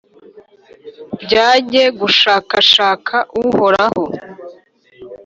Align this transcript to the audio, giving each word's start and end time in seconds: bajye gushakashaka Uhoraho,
bajye 1.31 1.83
gushakashaka 1.99 3.15
Uhoraho, 3.41 4.05